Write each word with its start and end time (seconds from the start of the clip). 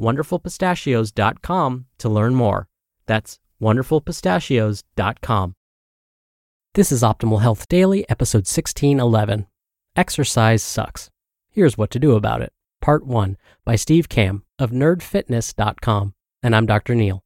wonderfulpistachios.com 0.00 1.86
to 1.98 2.08
learn 2.08 2.34
more. 2.34 2.68
That's 3.06 3.38
wonderfulpistachios.com. 3.60 5.54
This 6.74 6.90
is 6.90 7.02
Optimal 7.02 7.42
Health 7.42 7.68
Daily, 7.68 8.08
episode 8.08 8.46
1611. 8.48 9.46
Exercise 9.94 10.62
sucks. 10.62 11.10
Here's 11.50 11.76
what 11.76 11.90
to 11.90 11.98
do 11.98 12.16
about 12.16 12.40
it. 12.40 12.52
Part 12.80 13.06
1 13.06 13.36
by 13.64 13.76
Steve 13.76 14.08
Kamb 14.08 14.42
of 14.58 14.70
nerdfitness.com. 14.70 16.14
And 16.42 16.56
I'm 16.56 16.66
Dr. 16.66 16.94
Neal. 16.94 17.22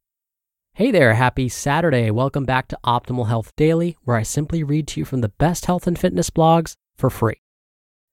Hey 0.75 0.91
there, 0.91 1.15
happy 1.15 1.49
Saturday. 1.49 2.11
Welcome 2.11 2.45
back 2.45 2.69
to 2.69 2.79
Optimal 2.85 3.29
Health 3.29 3.55
Daily, 3.57 3.97
where 4.03 4.17
I 4.17 4.25
simply 4.25 4.63
read 4.63 4.89
to 4.89 5.01
you 5.01 5.05
from 5.07 5.23
the 5.23 5.31
best 5.31 5.67
health 5.67 5.87
and 5.87 5.99
fitness 5.99 6.29
blogs 6.29 6.75
for 6.97 7.09
free. 7.09 7.41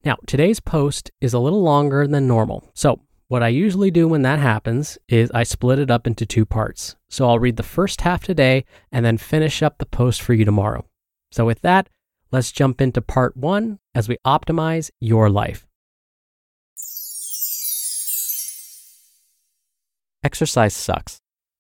Now, 0.05 0.17
today's 0.27 0.59
post 0.59 1.11
is 1.19 1.33
a 1.33 1.39
little 1.39 1.61
longer 1.61 2.07
than 2.07 2.27
normal. 2.27 2.71
So, 2.73 3.01
what 3.27 3.43
I 3.43 3.47
usually 3.47 3.91
do 3.91 4.07
when 4.07 4.21
that 4.23 4.39
happens 4.39 4.97
is 5.07 5.31
I 5.31 5.43
split 5.43 5.79
it 5.79 5.91
up 5.91 6.07
into 6.07 6.25
two 6.25 6.45
parts. 6.45 6.95
So, 7.09 7.27
I'll 7.27 7.39
read 7.39 7.57
the 7.57 7.63
first 7.63 8.01
half 8.01 8.23
today 8.23 8.65
and 8.91 9.05
then 9.05 9.17
finish 9.17 9.61
up 9.61 9.77
the 9.77 9.85
post 9.85 10.21
for 10.21 10.33
you 10.33 10.45
tomorrow. 10.45 10.85
So, 11.31 11.45
with 11.45 11.61
that, 11.61 11.89
let's 12.31 12.51
jump 12.51 12.81
into 12.81 13.01
part 13.01 13.37
one 13.37 13.79
as 13.95 14.07
we 14.07 14.17
optimize 14.25 14.91
your 14.99 15.29
life. 15.29 15.67
Exercise 20.23 20.73
sucks. 20.73 21.19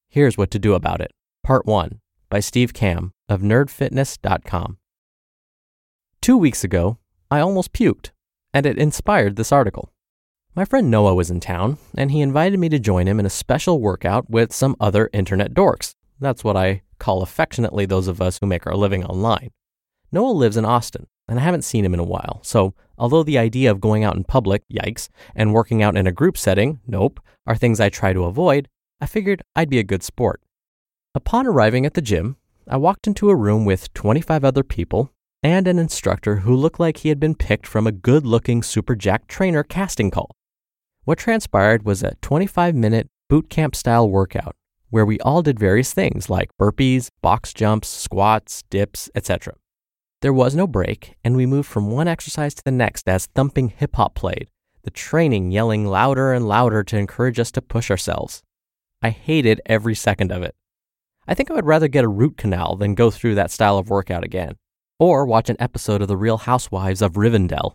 Here's 0.09 0.37
what 0.37 0.49
to 0.51 0.59
do 0.59 0.73
about 0.73 1.01
it. 1.01 1.11
Part 1.43 1.65
1 1.65 1.99
by 2.29 2.39
Steve 2.39 2.73
Kamb 2.73 3.11
of 3.27 3.41
nerdfitness.com. 3.41 4.77
Two 6.21 6.37
weeks 6.37 6.63
ago, 6.63 6.97
I 7.29 7.41
almost 7.41 7.73
puked, 7.73 8.11
and 8.53 8.65
it 8.65 8.77
inspired 8.77 9.35
this 9.35 9.51
article. 9.51 9.92
My 10.55 10.65
friend 10.65 10.91
Noah 10.91 11.15
was 11.15 11.31
in 11.31 11.39
town, 11.39 11.79
and 11.97 12.11
he 12.11 12.21
invited 12.21 12.59
me 12.59 12.69
to 12.69 12.77
join 12.77 13.07
him 13.07 13.19
in 13.19 13.25
a 13.25 13.29
special 13.31 13.81
workout 13.81 14.29
with 14.29 14.53
some 14.53 14.75
other 14.79 15.09
internet 15.11 15.55
dorks. 15.55 15.95
That's 16.19 16.43
what 16.43 16.55
I 16.55 16.83
call 16.99 17.23
affectionately 17.23 17.87
those 17.87 18.07
of 18.07 18.21
us 18.21 18.37
who 18.37 18.45
make 18.45 18.67
our 18.67 18.75
living 18.75 19.03
online. 19.03 19.49
Noah 20.11 20.29
lives 20.29 20.55
in 20.55 20.63
Austin, 20.63 21.07
and 21.27 21.39
I 21.39 21.41
haven't 21.41 21.63
seen 21.63 21.83
him 21.83 21.95
in 21.95 21.99
a 21.99 22.03
while, 22.03 22.39
so 22.43 22.75
although 22.99 23.23
the 23.23 23.39
idea 23.39 23.71
of 23.71 23.81
going 23.81 24.03
out 24.03 24.15
in 24.15 24.25
public, 24.25 24.61
yikes, 24.71 25.09
and 25.33 25.55
working 25.55 25.81
out 25.81 25.97
in 25.97 26.05
a 26.05 26.11
group 26.11 26.37
setting, 26.37 26.81
nope, 26.85 27.19
are 27.47 27.55
things 27.55 27.79
I 27.79 27.89
try 27.89 28.13
to 28.13 28.25
avoid, 28.25 28.69
I 29.01 29.07
figured 29.07 29.41
I'd 29.55 29.71
be 29.71 29.79
a 29.79 29.83
good 29.83 30.03
sport. 30.03 30.39
Upon 31.15 31.47
arriving 31.47 31.87
at 31.87 31.95
the 31.95 32.01
gym, 32.01 32.37
I 32.67 32.77
walked 32.77 33.07
into 33.07 33.31
a 33.31 33.35
room 33.35 33.65
with 33.65 33.91
25 33.95 34.45
other 34.45 34.63
people 34.63 35.11
and 35.41 35.67
an 35.67 35.79
instructor 35.79 36.37
who 36.37 36.55
looked 36.55 36.79
like 36.79 36.97
he 36.97 37.09
had 37.09 37.19
been 37.19 37.33
picked 37.33 37.65
from 37.65 37.87
a 37.87 37.91
good 37.91 38.23
looking 38.23 38.61
Super 38.61 38.95
Jack 38.95 39.25
trainer 39.25 39.63
casting 39.63 40.11
call. 40.11 40.35
What 41.05 41.17
transpired 41.17 41.83
was 41.83 42.01
a 42.01 42.15
25 42.21 42.75
minute 42.75 43.09
boot 43.27 43.49
camp 43.49 43.75
style 43.75 44.09
workout 44.09 44.55
where 44.89 45.05
we 45.05 45.19
all 45.19 45.41
did 45.41 45.59
various 45.59 45.93
things 45.93 46.29
like 46.29 46.55
burpees, 46.57 47.09
box 47.21 47.53
jumps, 47.53 47.89
squats, 47.89 48.63
dips, 48.69 49.09
etc. 49.13 49.55
There 50.21 50.31
was 50.31 50.55
no 50.55 50.65
break, 50.65 51.15
and 51.21 51.35
we 51.35 51.45
moved 51.45 51.67
from 51.67 51.91
one 51.91 52.07
exercise 52.07 52.53
to 52.53 52.63
the 52.63 52.71
next 52.71 53.09
as 53.09 53.25
thumping 53.25 53.67
hip 53.67 53.97
hop 53.97 54.15
played, 54.15 54.47
the 54.83 54.91
training 54.91 55.51
yelling 55.51 55.85
louder 55.85 56.31
and 56.31 56.47
louder 56.47 56.83
to 56.85 56.97
encourage 56.97 57.37
us 57.37 57.51
to 57.51 57.61
push 57.61 57.91
ourselves. 57.91 58.41
I 59.01 59.09
hated 59.09 59.59
every 59.65 59.95
second 59.95 60.31
of 60.31 60.41
it. 60.41 60.55
I 61.27 61.33
think 61.33 61.51
I 61.51 61.53
would 61.53 61.65
rather 61.65 61.89
get 61.89 62.05
a 62.05 62.09
root 62.09 62.37
canal 62.37 62.77
than 62.77 62.95
go 62.95 63.11
through 63.11 63.35
that 63.35 63.51
style 63.51 63.77
of 63.77 63.89
workout 63.89 64.23
again, 64.23 64.55
or 64.99 65.25
watch 65.25 65.49
an 65.49 65.57
episode 65.59 66.01
of 66.01 66.07
The 66.07 66.15
Real 66.15 66.37
Housewives 66.37 67.01
of 67.01 67.13
Rivendell. 67.13 67.73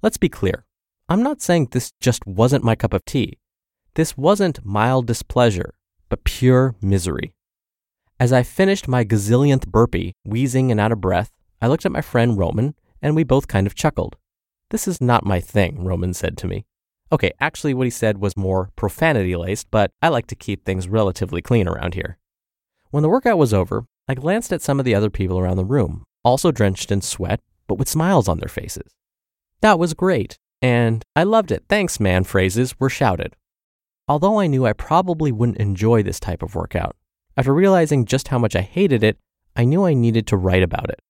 Let's 0.00 0.16
be 0.16 0.30
clear. 0.30 0.64
I'm 1.10 1.22
not 1.22 1.40
saying 1.40 1.68
this 1.70 1.92
just 2.00 2.26
wasn't 2.26 2.64
my 2.64 2.74
cup 2.74 2.92
of 2.92 3.02
tea. 3.06 3.38
This 3.94 4.16
wasn't 4.18 4.64
mild 4.64 5.06
displeasure, 5.06 5.74
but 6.10 6.22
pure 6.22 6.74
misery. 6.82 7.32
As 8.20 8.30
I 8.30 8.42
finished 8.42 8.88
my 8.88 9.04
gazillionth 9.04 9.66
burpee, 9.68 10.12
wheezing 10.26 10.70
and 10.70 10.78
out 10.78 10.92
of 10.92 11.00
breath, 11.00 11.30
I 11.62 11.68
looked 11.68 11.86
at 11.86 11.92
my 11.92 12.02
friend 12.02 12.36
Roman, 12.36 12.74
and 13.00 13.16
we 13.16 13.24
both 13.24 13.48
kind 13.48 13.66
of 13.66 13.74
chuckled. 13.74 14.16
This 14.70 14.86
is 14.86 15.00
not 15.00 15.24
my 15.24 15.40
thing, 15.40 15.82
Roman 15.82 16.12
said 16.12 16.36
to 16.38 16.46
me. 16.46 16.66
Okay, 17.10 17.32
actually, 17.40 17.72
what 17.72 17.86
he 17.86 17.90
said 17.90 18.18
was 18.18 18.36
more 18.36 18.70
profanity 18.76 19.34
laced, 19.34 19.70
but 19.70 19.90
I 20.02 20.08
like 20.08 20.26
to 20.26 20.34
keep 20.34 20.66
things 20.66 20.88
relatively 20.88 21.40
clean 21.40 21.66
around 21.66 21.94
here. 21.94 22.18
When 22.90 23.02
the 23.02 23.08
workout 23.08 23.38
was 23.38 23.54
over, 23.54 23.86
I 24.08 24.14
glanced 24.14 24.52
at 24.52 24.60
some 24.60 24.78
of 24.78 24.84
the 24.84 24.94
other 24.94 25.08
people 25.08 25.38
around 25.38 25.56
the 25.56 25.64
room, 25.64 26.04
also 26.22 26.52
drenched 26.52 26.92
in 26.92 27.00
sweat, 27.00 27.40
but 27.66 27.78
with 27.78 27.88
smiles 27.88 28.28
on 28.28 28.40
their 28.40 28.48
faces. 28.48 28.92
That 29.62 29.78
was 29.78 29.94
great, 29.94 30.38
and 30.62 31.04
I 31.14 31.24
loved 31.24 31.50
it. 31.52 31.64
Thanks, 31.68 32.00
man 32.00 32.24
phrases 32.24 32.78
were 32.78 32.90
shouted. 32.90 33.34
Although 34.06 34.40
I 34.40 34.46
knew 34.46 34.66
I 34.66 34.72
probably 34.72 35.30
wouldn't 35.32 35.58
enjoy 35.58 36.02
this 36.02 36.18
type 36.18 36.42
of 36.42 36.54
workout, 36.54 36.96
after 37.36 37.52
realizing 37.52 38.04
just 38.04 38.28
how 38.28 38.38
much 38.38 38.56
I 38.56 38.62
hated 38.62 39.04
it, 39.04 39.18
I 39.54 39.64
knew 39.64 39.84
I 39.84 39.94
needed 39.94 40.26
to 40.28 40.36
write 40.36 40.62
about 40.62 40.90
it. 40.90 41.00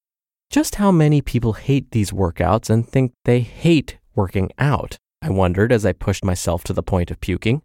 Just 0.50 0.76
how 0.76 0.90
many 0.90 1.20
people 1.20 1.52
hate 1.54 1.90
these 1.90 2.10
workouts 2.10 2.70
and 2.70 2.88
think 2.88 3.12
they 3.24 3.40
hate 3.40 3.98
working 4.14 4.50
out, 4.58 4.98
I 5.22 5.30
wondered 5.30 5.72
as 5.72 5.86
I 5.86 5.92
pushed 5.92 6.24
myself 6.24 6.64
to 6.64 6.72
the 6.72 6.82
point 6.82 7.10
of 7.10 7.20
puking. 7.20 7.62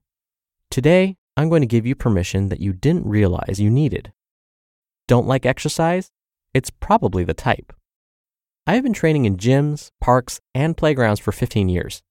Today, 0.69 1.17
I'm 1.35 1.49
going 1.49 1.61
to 1.61 1.67
give 1.67 1.85
you 1.85 1.95
permission 1.95 2.49
that 2.49 2.59
you 2.59 2.73
didn't 2.73 3.07
realize 3.07 3.59
you 3.59 3.69
needed. 3.69 4.11
Don't 5.07 5.27
like 5.27 5.45
exercise? 5.45 6.11
It's 6.53 6.69
probably 6.69 7.23
the 7.23 7.33
type. 7.33 7.73
I 8.65 8.75
have 8.75 8.83
been 8.83 8.93
training 8.93 9.25
in 9.25 9.35
gyms, 9.35 9.91
parks, 9.99 10.39
and 10.55 10.77
playgrounds 10.77 11.19
for 11.19 11.33
15 11.33 11.67
years. 11.67 12.01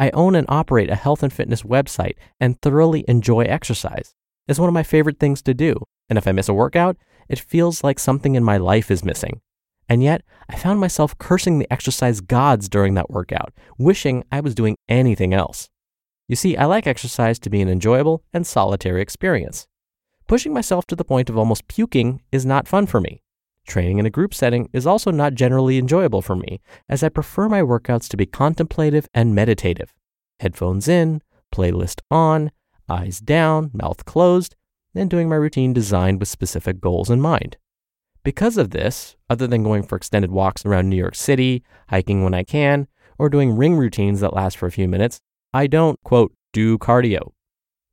I 0.00 0.10
own 0.10 0.34
and 0.34 0.46
operate 0.48 0.90
a 0.90 0.96
health 0.96 1.22
and 1.22 1.32
fitness 1.32 1.62
website 1.62 2.14
and 2.40 2.60
thoroughly 2.60 3.04
enjoy 3.06 3.42
exercise. 3.42 4.12
It's 4.48 4.58
one 4.58 4.68
of 4.68 4.74
my 4.74 4.82
favorite 4.82 5.20
things 5.20 5.42
to 5.42 5.54
do, 5.54 5.84
and 6.08 6.18
if 6.18 6.26
I 6.26 6.32
miss 6.32 6.48
a 6.48 6.54
workout, 6.54 6.96
it 7.28 7.38
feels 7.38 7.84
like 7.84 8.00
something 8.00 8.34
in 8.34 8.42
my 8.42 8.56
life 8.56 8.90
is 8.90 9.04
missing. 9.04 9.42
And 9.88 10.02
yet, 10.02 10.22
I 10.48 10.56
found 10.56 10.80
myself 10.80 11.16
cursing 11.18 11.60
the 11.60 11.72
exercise 11.72 12.20
gods 12.20 12.68
during 12.68 12.94
that 12.94 13.10
workout, 13.10 13.52
wishing 13.78 14.24
I 14.32 14.40
was 14.40 14.56
doing 14.56 14.74
anything 14.88 15.32
else. 15.32 15.70
You 16.26 16.34
see, 16.34 16.56
I 16.56 16.64
like 16.64 16.88
exercise 16.88 17.38
to 17.38 17.50
be 17.50 17.60
an 17.60 17.68
enjoyable 17.68 18.24
and 18.32 18.44
solitary 18.44 19.02
experience. 19.02 19.68
Pushing 20.26 20.52
myself 20.52 20.84
to 20.86 20.96
the 20.96 21.04
point 21.04 21.30
of 21.30 21.38
almost 21.38 21.68
puking 21.68 22.22
is 22.32 22.44
not 22.44 22.66
fun 22.66 22.86
for 22.86 23.00
me. 23.00 23.22
Training 23.66 23.98
in 23.98 24.06
a 24.06 24.10
group 24.10 24.34
setting 24.34 24.68
is 24.72 24.86
also 24.86 25.10
not 25.10 25.34
generally 25.34 25.78
enjoyable 25.78 26.22
for 26.22 26.36
me, 26.36 26.60
as 26.88 27.02
I 27.02 27.08
prefer 27.08 27.48
my 27.48 27.62
workouts 27.62 28.08
to 28.08 28.16
be 28.16 28.26
contemplative 28.26 29.08
and 29.14 29.34
meditative. 29.34 29.94
Headphones 30.40 30.88
in, 30.88 31.22
playlist 31.54 32.00
on, 32.10 32.50
eyes 32.88 33.20
down, 33.20 33.70
mouth 33.72 34.04
closed, 34.04 34.56
and 34.94 35.08
doing 35.08 35.28
my 35.28 35.36
routine 35.36 35.72
designed 35.72 36.20
with 36.20 36.28
specific 36.28 36.80
goals 36.80 37.08
in 37.08 37.20
mind. 37.20 37.56
Because 38.24 38.56
of 38.56 38.70
this, 38.70 39.16
other 39.30 39.46
than 39.46 39.64
going 39.64 39.82
for 39.82 39.96
extended 39.96 40.30
walks 40.30 40.64
around 40.64 40.88
New 40.88 40.96
York 40.96 41.14
City, 41.14 41.64
hiking 41.88 42.22
when 42.22 42.34
I 42.34 42.44
can, 42.44 42.88
or 43.18 43.28
doing 43.28 43.56
ring 43.56 43.76
routines 43.76 44.20
that 44.20 44.34
last 44.34 44.56
for 44.56 44.66
a 44.66 44.72
few 44.72 44.88
minutes, 44.88 45.20
I 45.52 45.66
don't, 45.66 45.98
quote, 46.02 46.32
do 46.52 46.78
cardio. 46.78 47.32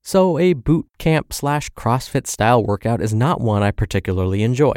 So 0.04 0.38
a 0.38 0.54
boot 0.54 0.88
camp 0.98 1.34
slash 1.34 1.70
CrossFit 1.72 2.26
style 2.28 2.64
workout 2.64 3.02
is 3.02 3.14
not 3.14 3.42
one 3.42 3.64
I 3.64 3.72
particularly 3.72 4.44
enjoy. 4.44 4.74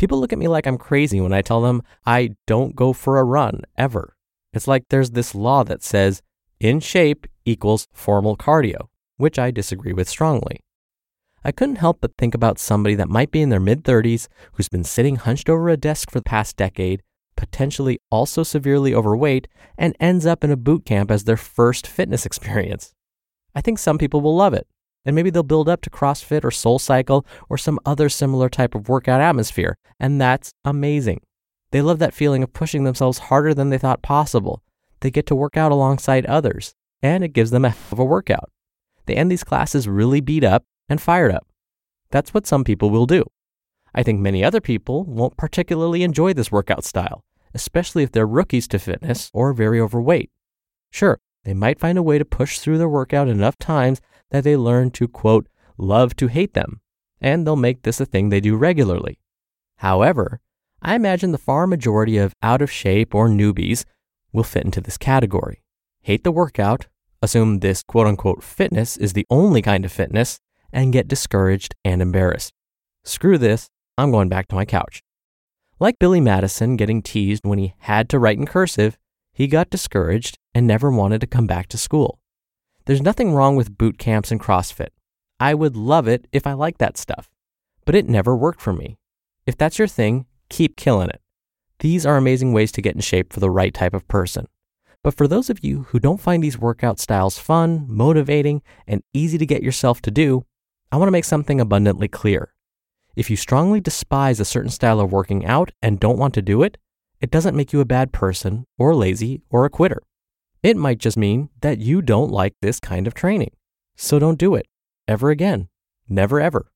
People 0.00 0.18
look 0.18 0.32
at 0.32 0.38
me 0.38 0.48
like 0.48 0.66
I'm 0.66 0.78
crazy 0.78 1.20
when 1.20 1.34
I 1.34 1.42
tell 1.42 1.60
them 1.60 1.82
I 2.06 2.30
don't 2.46 2.74
go 2.74 2.94
for 2.94 3.18
a 3.18 3.22
run 3.22 3.64
ever. 3.76 4.16
It's 4.54 4.66
like 4.66 4.84
there's 4.88 5.10
this 5.10 5.34
law 5.34 5.62
that 5.64 5.82
says 5.82 6.22
in 6.58 6.80
shape 6.80 7.26
equals 7.44 7.86
formal 7.92 8.34
cardio, 8.34 8.88
which 9.18 9.38
I 9.38 9.50
disagree 9.50 9.92
with 9.92 10.08
strongly. 10.08 10.60
I 11.44 11.52
couldn't 11.52 11.76
help 11.76 11.98
but 12.00 12.16
think 12.16 12.34
about 12.34 12.58
somebody 12.58 12.94
that 12.94 13.10
might 13.10 13.30
be 13.30 13.42
in 13.42 13.50
their 13.50 13.60
mid 13.60 13.84
30s 13.84 14.26
who's 14.54 14.70
been 14.70 14.84
sitting 14.84 15.16
hunched 15.16 15.50
over 15.50 15.68
a 15.68 15.76
desk 15.76 16.10
for 16.10 16.20
the 16.20 16.24
past 16.24 16.56
decade, 16.56 17.02
potentially 17.36 17.98
also 18.10 18.42
severely 18.42 18.94
overweight, 18.94 19.48
and 19.76 19.94
ends 20.00 20.24
up 20.24 20.42
in 20.42 20.50
a 20.50 20.56
boot 20.56 20.86
camp 20.86 21.10
as 21.10 21.24
their 21.24 21.36
first 21.36 21.86
fitness 21.86 22.24
experience. 22.30 22.94
I 23.54 23.60
think 23.60 23.78
some 23.78 23.98
people 23.98 24.22
will 24.22 24.34
love 24.34 24.54
it, 24.54 24.66
and 25.04 25.16
maybe 25.16 25.30
they'll 25.30 25.42
build 25.42 25.68
up 25.68 25.80
to 25.82 25.90
CrossFit 25.90 26.44
or 26.44 26.50
Soul 26.50 26.78
Cycle 26.78 27.26
or 27.48 27.56
some 27.56 27.78
other 27.86 28.08
similar 28.08 28.48
type 28.48 28.74
of 28.74 28.88
workout 28.88 29.20
atmosphere, 29.20 29.76
and 29.98 30.20
that's 30.20 30.52
amazing. 30.64 31.20
They 31.70 31.82
love 31.82 31.98
that 32.00 32.14
feeling 32.14 32.42
of 32.42 32.52
pushing 32.52 32.84
themselves 32.84 33.18
harder 33.18 33.54
than 33.54 33.70
they 33.70 33.78
thought 33.78 34.02
possible. 34.02 34.62
They 35.00 35.10
get 35.10 35.26
to 35.26 35.34
work 35.34 35.56
out 35.56 35.72
alongside 35.72 36.26
others, 36.26 36.74
and 37.02 37.24
it 37.24 37.32
gives 37.32 37.50
them 37.50 37.64
a 37.64 37.70
hell 37.70 37.88
of 37.92 37.98
a 37.98 38.04
workout. 38.04 38.50
They 39.06 39.14
end 39.14 39.30
these 39.30 39.44
classes 39.44 39.88
really 39.88 40.20
beat 40.20 40.44
up 40.44 40.64
and 40.88 41.00
fired 41.00 41.32
up. 41.32 41.46
That's 42.10 42.34
what 42.34 42.46
some 42.46 42.64
people 42.64 42.90
will 42.90 43.06
do. 43.06 43.24
I 43.94 44.02
think 44.02 44.20
many 44.20 44.44
other 44.44 44.60
people 44.60 45.04
won't 45.04 45.36
particularly 45.36 46.02
enjoy 46.02 46.32
this 46.32 46.52
workout 46.52 46.84
style, 46.84 47.24
especially 47.54 48.02
if 48.02 48.12
they're 48.12 48.26
rookies 48.26 48.68
to 48.68 48.78
fitness 48.78 49.30
or 49.32 49.52
very 49.52 49.80
overweight. 49.80 50.30
Sure, 50.90 51.18
they 51.44 51.54
might 51.54 51.80
find 51.80 51.96
a 51.96 52.02
way 52.02 52.18
to 52.18 52.24
push 52.24 52.58
through 52.58 52.78
their 52.78 52.88
workout 52.88 53.28
enough 53.28 53.56
times 53.58 54.00
that 54.30 54.44
they 54.44 54.56
learn 54.56 54.90
to, 54.92 55.08
quote, 55.08 55.48
love 55.76 56.16
to 56.16 56.28
hate 56.28 56.54
them, 56.54 56.80
and 57.20 57.46
they'll 57.46 57.56
make 57.56 57.82
this 57.82 58.00
a 58.00 58.06
thing 58.06 58.28
they 58.28 58.40
do 58.40 58.56
regularly. 58.56 59.18
However, 59.78 60.40
I 60.82 60.94
imagine 60.94 61.32
the 61.32 61.38
far 61.38 61.66
majority 61.66 62.16
of 62.16 62.34
out 62.42 62.62
of 62.62 62.70
shape 62.70 63.14
or 63.14 63.28
newbies 63.28 63.84
will 64.32 64.44
fit 64.44 64.64
into 64.64 64.80
this 64.80 64.96
category. 64.96 65.62
Hate 66.02 66.24
the 66.24 66.32
workout, 66.32 66.86
assume 67.22 67.58
this 67.58 67.82
quote 67.82 68.06
unquote 68.06 68.42
fitness 68.42 68.96
is 68.96 69.12
the 69.12 69.26
only 69.30 69.62
kind 69.62 69.84
of 69.84 69.92
fitness, 69.92 70.38
and 70.72 70.92
get 70.92 71.08
discouraged 71.08 71.74
and 71.84 72.00
embarrassed. 72.00 72.52
Screw 73.04 73.38
this, 73.38 73.68
I'm 73.98 74.10
going 74.10 74.28
back 74.28 74.48
to 74.48 74.54
my 74.54 74.64
couch. 74.64 75.02
Like 75.78 75.98
Billy 75.98 76.20
Madison 76.20 76.76
getting 76.76 77.02
teased 77.02 77.42
when 77.44 77.58
he 77.58 77.74
had 77.78 78.08
to 78.10 78.18
write 78.18 78.38
in 78.38 78.46
cursive, 78.46 78.98
he 79.32 79.46
got 79.46 79.70
discouraged 79.70 80.38
and 80.54 80.66
never 80.66 80.90
wanted 80.90 81.20
to 81.22 81.26
come 81.26 81.46
back 81.46 81.68
to 81.68 81.78
school. 81.78 82.18
There's 82.90 83.00
nothing 83.00 83.32
wrong 83.32 83.54
with 83.54 83.78
boot 83.78 83.98
camps 83.98 84.32
and 84.32 84.40
CrossFit. 84.40 84.88
I 85.38 85.54
would 85.54 85.76
love 85.76 86.08
it 86.08 86.26
if 86.32 86.44
I 86.44 86.54
liked 86.54 86.80
that 86.80 86.98
stuff, 86.98 87.30
but 87.84 87.94
it 87.94 88.08
never 88.08 88.36
worked 88.36 88.60
for 88.60 88.72
me. 88.72 88.98
If 89.46 89.56
that's 89.56 89.78
your 89.78 89.86
thing, 89.86 90.26
keep 90.48 90.74
killing 90.74 91.08
it. 91.08 91.20
These 91.78 92.04
are 92.04 92.16
amazing 92.16 92.52
ways 92.52 92.72
to 92.72 92.82
get 92.82 92.96
in 92.96 93.00
shape 93.00 93.32
for 93.32 93.38
the 93.38 93.48
right 93.48 93.72
type 93.72 93.94
of 93.94 94.08
person. 94.08 94.48
But 95.04 95.14
for 95.14 95.28
those 95.28 95.48
of 95.48 95.62
you 95.62 95.82
who 95.90 96.00
don't 96.00 96.20
find 96.20 96.42
these 96.42 96.58
workout 96.58 96.98
styles 96.98 97.38
fun, 97.38 97.86
motivating, 97.88 98.60
and 98.88 99.04
easy 99.14 99.38
to 99.38 99.46
get 99.46 99.62
yourself 99.62 100.02
to 100.02 100.10
do, 100.10 100.44
I 100.90 100.96
want 100.96 101.06
to 101.06 101.12
make 101.12 101.24
something 101.24 101.60
abundantly 101.60 102.08
clear. 102.08 102.54
If 103.14 103.30
you 103.30 103.36
strongly 103.36 103.80
despise 103.80 104.40
a 104.40 104.44
certain 104.44 104.72
style 104.72 104.98
of 104.98 105.12
working 105.12 105.46
out 105.46 105.70
and 105.80 106.00
don't 106.00 106.18
want 106.18 106.34
to 106.34 106.42
do 106.42 106.64
it, 106.64 106.76
it 107.20 107.30
doesn't 107.30 107.56
make 107.56 107.72
you 107.72 107.78
a 107.78 107.84
bad 107.84 108.10
person 108.10 108.66
or 108.78 108.96
lazy 108.96 109.42
or 109.48 109.64
a 109.64 109.70
quitter. 109.70 110.02
It 110.62 110.76
might 110.76 110.98
just 110.98 111.16
mean 111.16 111.48
that 111.62 111.78
you 111.78 112.02
don't 112.02 112.30
like 112.30 112.54
this 112.60 112.80
kind 112.80 113.06
of 113.06 113.14
training. 113.14 113.52
So 113.96 114.18
don't 114.18 114.38
do 114.38 114.54
it 114.54 114.66
ever 115.08 115.30
again. 115.30 115.68
Never 116.08 116.40
ever. 116.40 116.70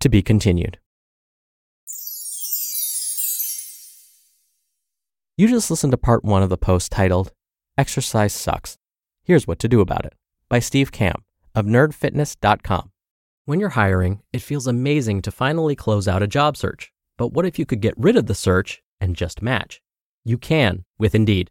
To 0.00 0.08
be 0.08 0.22
continued. 0.22 0.78
You 5.36 5.48
just 5.48 5.70
listened 5.70 5.92
to 5.92 5.96
part 5.96 6.24
one 6.24 6.42
of 6.42 6.50
the 6.50 6.58
post 6.58 6.90
titled, 6.90 7.32
Exercise 7.78 8.32
Sucks. 8.32 8.76
Here's 9.22 9.46
What 9.46 9.58
to 9.60 9.68
Do 9.68 9.80
About 9.80 10.04
It 10.04 10.14
by 10.48 10.58
Steve 10.58 10.90
Kamb 10.90 11.22
of 11.54 11.64
nerdfitness.com. 11.64 12.90
When 13.44 13.60
you're 13.60 13.70
hiring, 13.70 14.20
it 14.32 14.42
feels 14.42 14.66
amazing 14.66 15.22
to 15.22 15.30
finally 15.30 15.74
close 15.74 16.06
out 16.08 16.22
a 16.22 16.26
job 16.26 16.56
search. 16.56 16.92
But 17.16 17.32
what 17.32 17.46
if 17.46 17.58
you 17.58 17.64
could 17.64 17.80
get 17.80 17.94
rid 17.96 18.16
of 18.16 18.26
the 18.26 18.34
search 18.34 18.82
and 19.00 19.16
just 19.16 19.40
match? 19.40 19.80
You 20.24 20.38
can 20.38 20.84
with 20.98 21.14
Indeed. 21.14 21.50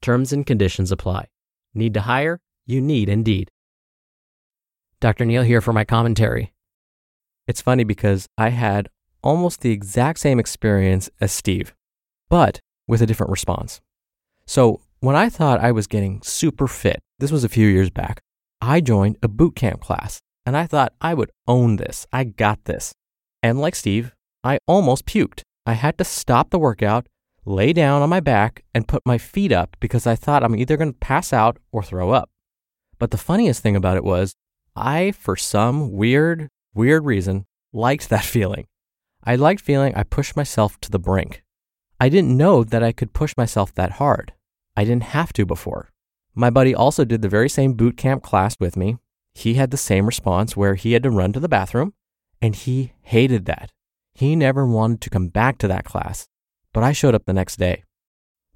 Terms 0.00 0.32
and 0.32 0.46
conditions 0.46 0.92
apply. 0.92 1.28
Need 1.74 1.94
to 1.94 2.02
hire? 2.02 2.40
You 2.66 2.80
need 2.80 3.08
Indeed. 3.08 3.50
Dr. 5.00 5.24
Neal 5.24 5.42
here 5.42 5.60
for 5.60 5.72
my 5.72 5.84
commentary. 5.84 6.52
It's 7.46 7.62
funny 7.62 7.84
because 7.84 8.26
I 8.36 8.50
had 8.50 8.88
almost 9.22 9.60
the 9.60 9.70
exact 9.70 10.18
same 10.18 10.38
experience 10.38 11.08
as 11.20 11.32
Steve, 11.32 11.74
but 12.28 12.60
with 12.86 13.00
a 13.00 13.06
different 13.06 13.30
response. 13.30 13.80
So 14.46 14.80
when 15.00 15.16
I 15.16 15.28
thought 15.28 15.60
I 15.60 15.72
was 15.72 15.86
getting 15.86 16.20
super 16.22 16.66
fit, 16.66 17.00
this 17.18 17.30
was 17.30 17.44
a 17.44 17.48
few 17.48 17.68
years 17.68 17.90
back, 17.90 18.20
I 18.60 18.80
joined 18.80 19.18
a 19.22 19.28
boot 19.28 19.54
camp 19.54 19.80
class 19.80 20.20
and 20.44 20.56
I 20.56 20.66
thought 20.66 20.92
I 21.00 21.14
would 21.14 21.30
own 21.46 21.76
this. 21.76 22.06
I 22.12 22.24
got 22.24 22.64
this. 22.64 22.92
And 23.42 23.60
like 23.60 23.76
Steve, 23.76 24.14
I 24.42 24.58
almost 24.66 25.06
puked. 25.06 25.42
I 25.66 25.74
had 25.74 25.98
to 25.98 26.04
stop 26.04 26.50
the 26.50 26.58
workout, 26.58 27.06
lay 27.48 27.72
down 27.72 28.02
on 28.02 28.08
my 28.08 28.20
back, 28.20 28.64
and 28.74 28.86
put 28.86 29.06
my 29.06 29.18
feet 29.18 29.50
up 29.50 29.76
because 29.80 30.06
I 30.06 30.14
thought 30.14 30.44
I'm 30.44 30.54
either 30.54 30.76
going 30.76 30.92
to 30.92 30.98
pass 30.98 31.32
out 31.32 31.58
or 31.72 31.82
throw 31.82 32.10
up. 32.10 32.30
But 32.98 33.10
the 33.10 33.16
funniest 33.16 33.62
thing 33.62 33.76
about 33.76 33.96
it 33.96 34.04
was, 34.04 34.34
I, 34.76 35.12
for 35.12 35.36
some 35.36 35.92
weird, 35.92 36.48
weird 36.74 37.04
reason, 37.04 37.46
liked 37.72 38.08
that 38.10 38.24
feeling. 38.36 38.66
I 39.24 39.36
liked 39.36 39.60
feeling 39.60 39.94
I 39.94 40.04
pushed 40.04 40.36
myself 40.36 40.78
to 40.80 40.90
the 40.90 40.98
brink. 40.98 41.42
I 42.00 42.08
didn't 42.08 42.36
know 42.36 42.62
that 42.62 42.82
I 42.82 42.92
could 42.92 43.12
push 43.12 43.34
myself 43.36 43.74
that 43.74 43.92
hard. 43.92 44.32
I 44.76 44.84
didn't 44.84 45.14
have 45.14 45.32
to 45.32 45.44
before. 45.44 45.90
My 46.34 46.50
buddy 46.50 46.74
also 46.74 47.04
did 47.04 47.22
the 47.22 47.28
very 47.28 47.48
same 47.48 47.72
boot 47.72 47.96
camp 47.96 48.22
class 48.22 48.56
with 48.60 48.76
me. 48.76 48.98
He 49.34 49.54
had 49.54 49.70
the 49.70 49.76
same 49.76 50.06
response 50.06 50.56
where 50.56 50.76
he 50.76 50.92
had 50.92 51.02
to 51.02 51.10
run 51.10 51.32
to 51.32 51.40
the 51.40 51.48
bathroom, 51.48 51.94
and 52.40 52.54
he 52.54 52.92
hated 53.02 53.46
that. 53.46 53.72
He 54.14 54.36
never 54.36 54.66
wanted 54.66 55.00
to 55.00 55.10
come 55.10 55.28
back 55.28 55.58
to 55.58 55.68
that 55.68 55.84
class, 55.84 56.28
but 56.72 56.82
I 56.82 56.92
showed 56.92 57.14
up 57.14 57.24
the 57.26 57.32
next 57.32 57.56
day. 57.56 57.84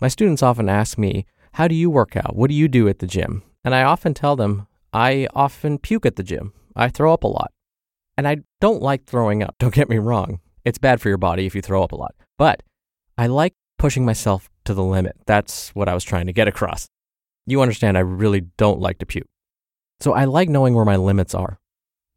My 0.00 0.08
students 0.08 0.42
often 0.42 0.68
ask 0.68 0.98
me, 0.98 1.26
How 1.52 1.68
do 1.68 1.74
you 1.74 1.90
work 1.90 2.16
out? 2.16 2.34
What 2.36 2.48
do 2.48 2.54
you 2.54 2.68
do 2.68 2.88
at 2.88 2.98
the 2.98 3.06
gym? 3.06 3.42
And 3.64 3.74
I 3.74 3.82
often 3.82 4.14
tell 4.14 4.36
them, 4.36 4.66
I 4.92 5.28
often 5.34 5.78
puke 5.78 6.06
at 6.06 6.16
the 6.16 6.22
gym. 6.22 6.52
I 6.74 6.88
throw 6.88 7.12
up 7.12 7.24
a 7.24 7.28
lot. 7.28 7.52
And 8.16 8.28
I 8.28 8.38
don't 8.60 8.82
like 8.82 9.04
throwing 9.04 9.42
up, 9.42 9.56
don't 9.58 9.74
get 9.74 9.88
me 9.88 9.98
wrong. 9.98 10.40
It's 10.64 10.78
bad 10.78 11.00
for 11.00 11.08
your 11.08 11.18
body 11.18 11.46
if 11.46 11.54
you 11.54 11.62
throw 11.62 11.82
up 11.82 11.92
a 11.92 11.96
lot. 11.96 12.14
But 12.38 12.62
I 13.16 13.26
like 13.26 13.54
pushing 13.78 14.04
myself 14.04 14.48
to 14.64 14.74
the 14.74 14.84
limit. 14.84 15.16
That's 15.26 15.70
what 15.70 15.88
I 15.88 15.94
was 15.94 16.04
trying 16.04 16.26
to 16.26 16.32
get 16.32 16.48
across. 16.48 16.88
You 17.46 17.62
understand, 17.62 17.96
I 17.96 18.00
really 18.00 18.42
don't 18.56 18.80
like 18.80 18.98
to 18.98 19.06
puke. 19.06 19.28
So 20.00 20.12
I 20.12 20.24
like 20.24 20.48
knowing 20.48 20.74
where 20.74 20.84
my 20.84 20.96
limits 20.96 21.34
are. 21.34 21.58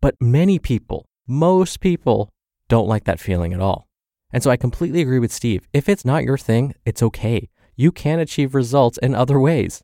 But 0.02 0.16
many 0.20 0.60
people, 0.60 1.06
most 1.28 1.80
people, 1.80 2.30
don't 2.68 2.88
like 2.88 3.06
that 3.06 3.20
feeling 3.20 3.54
at 3.54 3.60
all. 3.60 3.85
And 4.36 4.44
so 4.44 4.52
I 4.52 4.58
completely 4.58 5.00
agree 5.00 5.20
with 5.20 5.32
Steve. 5.32 5.66
If 5.72 5.88
it's 5.88 6.04
not 6.04 6.26
your 6.26 6.38
thing, 6.38 6.76
it's 6.84 7.02
okay. 7.02 7.48
You 7.78 7.94
can 7.94 8.20
achieve 8.20 8.54
results 8.54 8.98
in 8.98 9.16
other 9.16 9.40
ways. 9.40 9.82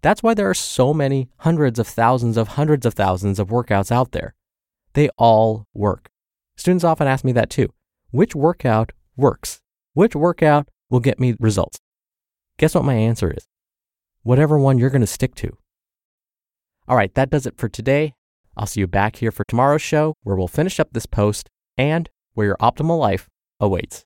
That's 0.00 0.24
why 0.24 0.34
there 0.34 0.50
are 0.50 0.54
so 0.54 0.92
many 0.92 1.28
hundreds 1.36 1.78
of 1.78 1.86
thousands 1.86 2.36
of 2.36 2.48
hundreds 2.48 2.84
of 2.84 2.94
thousands 2.94 3.38
of 3.38 3.50
workouts 3.50 3.92
out 3.92 4.10
there. 4.10 4.34
They 4.94 5.08
all 5.18 5.68
work. 5.72 6.10
Students 6.56 6.82
often 6.82 7.06
ask 7.06 7.24
me 7.24 7.30
that 7.30 7.48
too. 7.48 7.68
Which 8.10 8.34
workout 8.34 8.90
works? 9.16 9.60
Which 9.94 10.16
workout 10.16 10.66
will 10.90 10.98
get 10.98 11.20
me 11.20 11.36
results? 11.38 11.78
Guess 12.58 12.74
what 12.74 12.84
my 12.84 12.94
answer 12.94 13.30
is? 13.30 13.46
Whatever 14.24 14.58
one 14.58 14.78
you're 14.78 14.90
going 14.90 15.02
to 15.02 15.06
stick 15.06 15.36
to. 15.36 15.56
All 16.88 16.96
right, 16.96 17.14
that 17.14 17.30
does 17.30 17.46
it 17.46 17.56
for 17.56 17.68
today. 17.68 18.14
I'll 18.56 18.66
see 18.66 18.80
you 18.80 18.88
back 18.88 19.14
here 19.14 19.30
for 19.30 19.44
tomorrow's 19.44 19.80
show 19.80 20.14
where 20.24 20.34
we'll 20.34 20.48
finish 20.48 20.80
up 20.80 20.88
this 20.90 21.06
post 21.06 21.48
and 21.78 22.10
where 22.34 22.48
your 22.48 22.56
optimal 22.56 22.98
life 22.98 23.28
awaits. 23.62 24.04